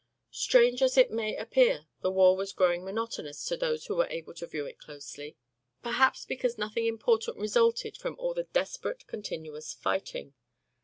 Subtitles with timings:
[0.33, 4.33] Strange as it may appear, the war was growing monotonous to those who were able
[4.33, 5.37] to view it closely,
[5.83, 10.33] perhaps because nothing important resulted from all the desperate, continuous fighting.